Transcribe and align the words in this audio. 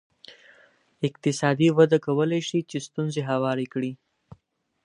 اقتصادي 1.07 1.69
وده 1.77 1.97
کولای 2.05 2.41
شي 2.49 2.59
چې 2.69 2.77
ستونزې 2.87 3.21
هوارې 3.29 3.67
کړي. 3.73 3.91